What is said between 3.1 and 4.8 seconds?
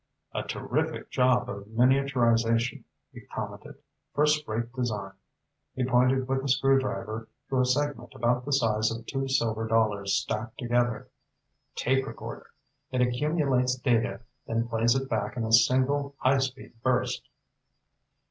he commented. "First rate